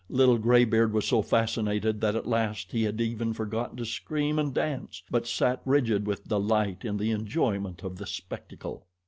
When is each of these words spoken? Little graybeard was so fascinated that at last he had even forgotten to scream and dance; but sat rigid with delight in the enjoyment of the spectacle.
Little 0.09 0.39
graybeard 0.39 0.93
was 0.93 1.05
so 1.05 1.21
fascinated 1.21 2.01
that 2.01 2.15
at 2.15 2.25
last 2.27 2.71
he 2.71 2.81
had 2.81 2.99
even 2.99 3.33
forgotten 3.33 3.77
to 3.77 3.85
scream 3.85 4.39
and 4.39 4.51
dance; 4.51 5.03
but 5.11 5.27
sat 5.27 5.61
rigid 5.63 6.07
with 6.07 6.27
delight 6.27 6.83
in 6.83 6.97
the 6.97 7.11
enjoyment 7.11 7.83
of 7.83 7.97
the 7.97 8.07
spectacle. 8.07 8.87